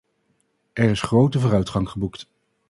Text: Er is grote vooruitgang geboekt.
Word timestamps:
Er 0.73 0.89
is 0.89 1.01
grote 1.01 1.39
vooruitgang 1.39 1.89
geboekt. 1.89 2.27